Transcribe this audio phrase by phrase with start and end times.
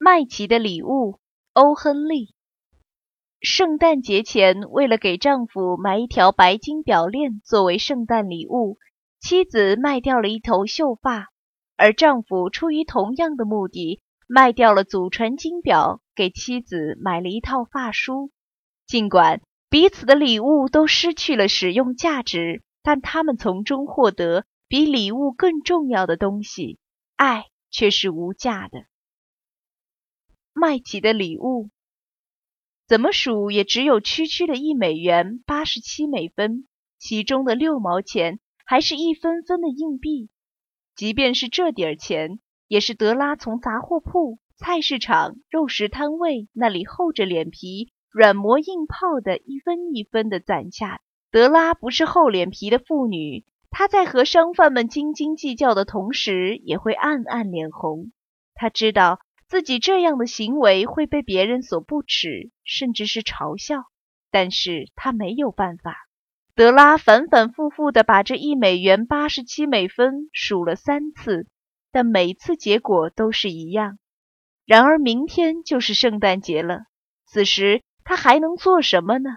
[0.00, 1.18] 麦琪的礼物，
[1.54, 2.32] 欧·亨利。
[3.40, 8.78] 圣诞节前，为了给丈夫买一条白金表链作为圣诞礼物，
[9.18, 11.26] 妻子卖掉了一头秀发，
[11.76, 18.30] 而丈夫出于同样的目的，卖掉了祖传金表，给妻子买了一套发梳。
[18.86, 26.78] 尽管彼此的礼物都失去了使用价值，但他们从中获得比礼物更重要的东西——
[27.18, 28.84] 爱，却是无价的。
[30.58, 31.70] 麦琪的礼物，
[32.88, 36.66] 怎么数也只有区区的一美元八十七美分，
[36.98, 40.30] 其中的六毛钱还是一分分的硬币。
[40.96, 51.00] 即便是这点钱，也是德拉从杂货铺、菜市场、肉食摊位那里厚着脸皮、软磨硬泡的一分一分的攒下。
[51.30, 58.10] 德拉不是厚脸皮的妇女，她在和商贩们斤斤计较的同时，也会暗暗脸红。
[58.54, 59.20] 她知道。
[59.48, 63.84] 自己这样的行为会被别人所不耻，甚至是嘲笑，
[64.30, 65.96] 但是他没有办法。
[66.54, 71.46] 德拉反反复复地把这一美元八十七美分数了三次，
[71.90, 73.98] 但每次结果都是一样。
[74.66, 76.80] 然而明天就是圣诞节了，
[77.24, 79.30] 此时他还能做什么呢？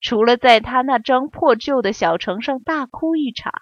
[0.00, 3.52] 除了在他那张破旧的小床上大哭一场，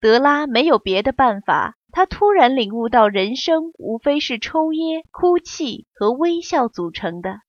[0.00, 1.77] 德拉没有别的办法。
[1.90, 7.40] 他突然领悟到，人生无非是抽噎、哭泣和微笑组成的，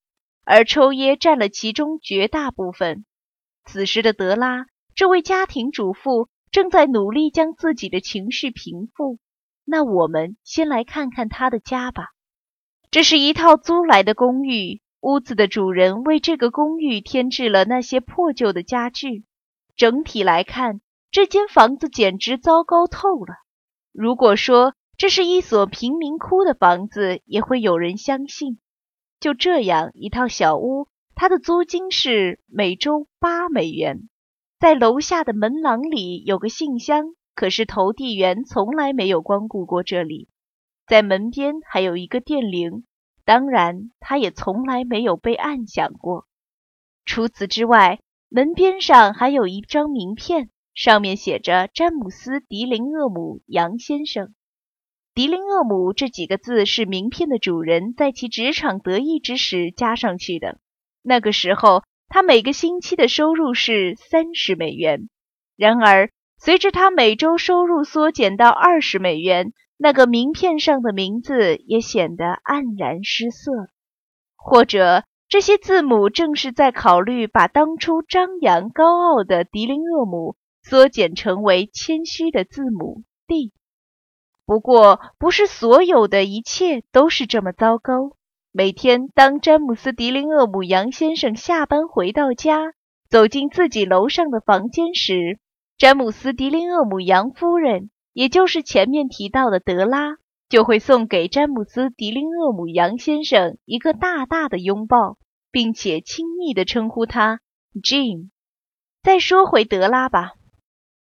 [0.45, 3.05] 而抽噎占了其中绝大部分。
[3.65, 9.19] 此时的德拉，这位家庭主妇正在努力将自己的情绪平复。
[9.65, 12.07] 那我们先来看看她的家吧。
[12.89, 19.25] 这是一套租来的公寓，屋子的主人为这个公寓添置了那些破旧的家具。
[19.75, 23.35] 整体来看，这间房子简直糟糕透了。
[23.91, 28.59] 如果说这是一所贫民窟的房子，也会有人相信。
[29.19, 34.09] 就这样一套小屋，它的租金是每周八美元。
[34.59, 40.27] 在楼下的门廊里有个信箱，可是投递员从来没有光顾过这里。
[40.85, 42.83] 在门边还有一个电铃，
[43.23, 46.25] 当然，它也从来没有被按响过。
[47.05, 50.49] 除此之外，门边上还有一张名片。
[50.79, 54.33] 上面写着“詹姆斯·迪林厄姆·杨先生”。
[55.13, 60.57] 迪林厄姆这几个字是名片的主人在其职场得意之时加上去的。
[61.01, 65.09] 那个时候，他每个星期的收入是三十美元。
[65.57, 73.51] 然而，随着他每周收入缩减到二十美元，那个名片上的名字也显得黯然失色。
[74.37, 80.37] 或者，这些字母正是在考虑把当初张扬高傲的迪林厄姆。
[80.63, 83.53] 缩减成为谦虚的字母 D。
[84.45, 88.15] 不过，不是所有的一切都是这么糟糕。
[88.51, 92.73] 每天，当詹姆斯·迪林厄姆杨先生下班回到家，
[93.07, 95.39] 走进自己楼上的房间时，
[95.77, 100.17] 詹姆斯·迪林厄姆杨夫人，也就是前面提到的德拉，
[100.49, 105.19] 就会送给詹姆斯·迪林厄姆杨先生一个大大的拥抱，
[105.51, 107.41] 并且亲昵地称呼他
[107.83, 108.29] Jim。
[109.03, 110.33] 再说回德拉吧。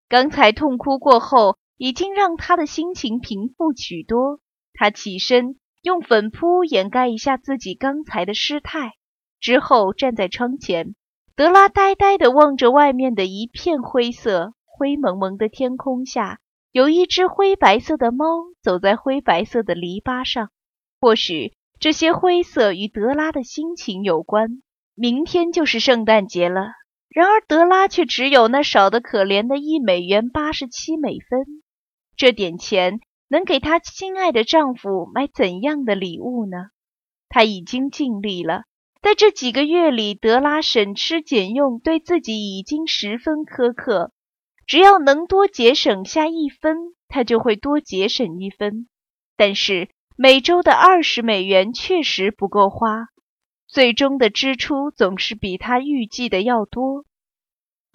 [0.08, 4.40] 刚才痛哭过后，已经让他的心情平复许多。
[4.72, 8.94] 他起身，用粉扑掩盖一下自己刚才的失态，
[9.38, 10.94] 之后站在窗前。
[11.36, 16.40] 德拉呆呆地望着外面的一片灰色、灰蒙蒙的天空下，
[16.72, 18.24] 有一只灰白色的猫
[18.62, 20.50] 走在灰白色的篱笆上。
[21.00, 24.62] 或许这些灰色与德拉的心情有关。
[24.94, 26.72] 明天就是圣诞节了。
[27.10, 31.62] 然而，德拉却只有那少得可怜的一美元八十七美分。
[32.16, 36.68] 这点钱能给她心爱的丈夫买怎样的礼物呢？
[37.28, 38.62] 她已经尽力了。
[39.00, 44.12] 在这几个月里，德拉省吃俭用，对自己已经十分苛刻。
[44.66, 46.76] 只要能多节省下一分，
[47.08, 48.88] 她就会多节省一分。
[49.36, 53.06] 但是每周的二十美元确实不够花。
[53.68, 57.04] 最终的支出总是比他预计的要多，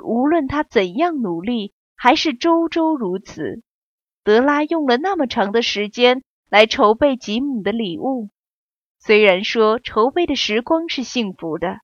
[0.05, 3.63] 无论他怎样努力，还是周周如此。
[4.23, 8.29] 德拉用了那么长的时间来筹备吉姆的礼物，
[8.99, 11.79] 虽然说筹备的时光是幸福的，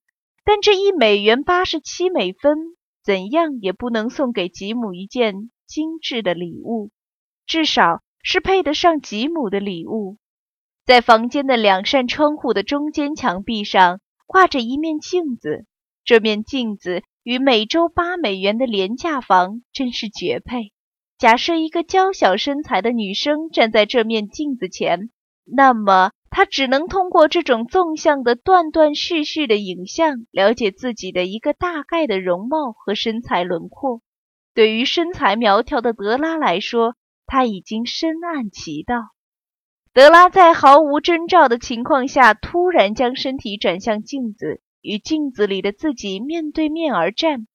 [0.46, 6.92] 但这一美元八十七美分，怎样也不能送给吉姆一件精致的礼物，
[7.48, 10.18] 至少是配得上吉姆的礼物。
[10.86, 15.66] 在房间的两扇窗户的中间墙壁上挂着一面镜子，
[16.04, 20.72] 这面镜子与每周八美元的廉价房真是绝配。
[21.18, 25.10] 假设一个娇小身材的女生站在这面镜子前，
[25.46, 34.02] 那么她只能通过这种纵向的断断续续的影像，了解自己的一个大概的容貌和身材轮廓。
[34.54, 38.96] 对于身材苗条的德拉来说，她已经深谙其道。
[39.92, 47.48] 德拉在毫无征兆的情况下，突然将身体转向镜子，与镜子里的自己面对面而站。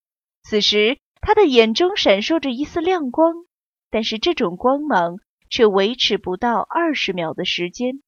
[0.43, 3.35] 此时，他的眼中闪烁着一丝亮光，
[3.91, 5.17] 但是这种光芒
[5.49, 8.03] 却维持不到二十秒的时间。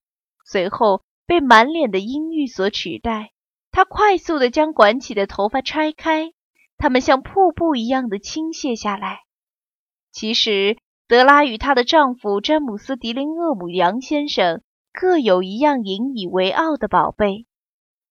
[0.44, 3.30] 随后被满脸的阴郁所取代。
[3.70, 6.32] 他快速地将管起的头发拆开，
[6.78, 9.20] 它们像瀑布一样的倾泻下来。
[10.12, 14.62] 其实，德拉与她的丈夫詹姆斯·迪林厄姆杨先生
[14.92, 17.46] 各有一样引以为傲的宝贝，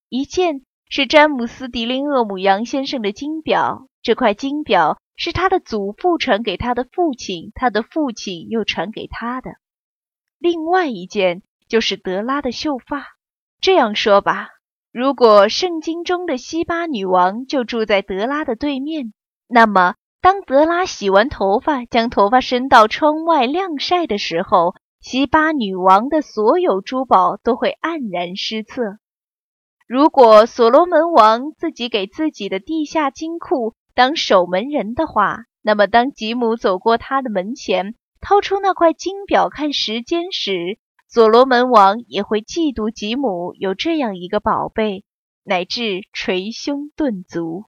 [0.10, 3.88] 一件是詹姆斯·迪林厄姆杨先生的金表。
[4.02, 9.52] 这块金表是他的祖父传给他的父亲，他的父亲又传给他的。
[10.40, 11.42] 另外一件。
[11.68, 13.18] 就是德拉的秀发。
[13.60, 14.50] 这样说吧，
[14.92, 19.14] 如果圣经中的西巴女王就住在德拉的对面，
[19.48, 28.98] 那么当德拉洗完头发，将头发伸到窗外晾晒的时候，西巴女王的所有珠宝都会黯然失色。
[29.86, 45.06] 如果所罗门王自己给自己的地下金库当守门人的话，那么当吉姆走过他的门前，掏出那块金表看时间时，所罗门王也会嫉妒吉姆有这样一个宝贝，
[45.44, 47.66] 乃至捶胸顿足。